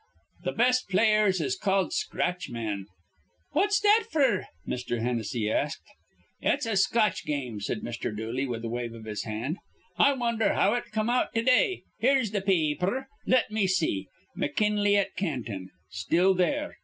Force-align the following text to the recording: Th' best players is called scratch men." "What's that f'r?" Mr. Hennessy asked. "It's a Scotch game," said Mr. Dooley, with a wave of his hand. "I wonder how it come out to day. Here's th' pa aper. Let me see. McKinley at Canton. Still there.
Th' 0.43 0.57
best 0.57 0.89
players 0.89 1.39
is 1.39 1.55
called 1.55 1.93
scratch 1.93 2.49
men." 2.49 2.87
"What's 3.51 3.79
that 3.81 4.05
f'r?" 4.11 4.45
Mr. 4.67 4.99
Hennessy 4.99 5.47
asked. 5.51 5.83
"It's 6.41 6.65
a 6.65 6.75
Scotch 6.75 7.23
game," 7.23 7.59
said 7.61 7.81
Mr. 7.81 8.09
Dooley, 8.17 8.47
with 8.47 8.65
a 8.65 8.67
wave 8.67 8.95
of 8.95 9.05
his 9.05 9.25
hand. 9.25 9.57
"I 9.99 10.13
wonder 10.13 10.53
how 10.55 10.73
it 10.73 10.85
come 10.91 11.11
out 11.11 11.35
to 11.35 11.43
day. 11.43 11.83
Here's 11.99 12.31
th' 12.31 12.43
pa 12.43 12.51
aper. 12.51 13.09
Let 13.27 13.51
me 13.51 13.67
see. 13.67 14.07
McKinley 14.35 14.97
at 14.97 15.15
Canton. 15.15 15.69
Still 15.91 16.33
there. 16.33 16.77